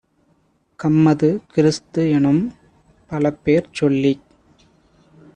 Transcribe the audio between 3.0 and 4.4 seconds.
பலபேர் சொல்லிச்